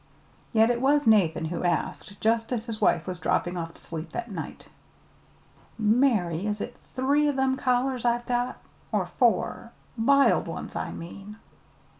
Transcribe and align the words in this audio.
Yet 0.51 0.71
it 0.71 0.81
was 0.81 1.05
Nathan 1.05 1.45
who 1.45 1.63
asked, 1.63 2.19
just 2.19 2.51
as 2.51 2.65
his 2.65 2.81
wife 2.81 3.05
was 3.05 3.19
dropping 3.19 3.55
off 3.55 3.75
to 3.75 3.81
sleep 3.83 4.13
that 4.13 4.31
night: 4.31 4.67
"Mary, 5.77 6.47
is 6.47 6.59
it 6.59 6.75
three 6.95 7.29
o' 7.29 7.33
them 7.33 7.55
collars 7.55 8.03
I've 8.03 8.25
got, 8.25 8.57
or 8.91 9.05
four? 9.05 9.73
b'iled 9.99 10.47
ones, 10.47 10.75
I 10.75 10.91
mean." 10.91 11.35